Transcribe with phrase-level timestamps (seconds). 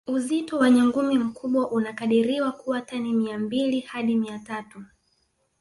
[0.07, 4.83] Uzito wa nyangumi mkubwa unakadiriwa kuwa wa tani Mia mbili hadi Mia tatu